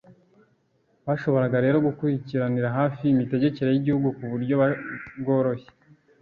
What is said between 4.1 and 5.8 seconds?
ku buryo bworoshye